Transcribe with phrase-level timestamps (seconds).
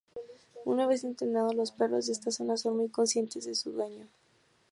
[0.65, 4.07] Una vez entrenados, los perros de esta raza son muy conscientes de su dueño.